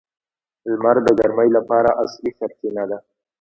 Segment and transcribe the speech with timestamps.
[0.69, 2.97] •لمر د ګرمۍ لپاره اصلي سرچینه ده.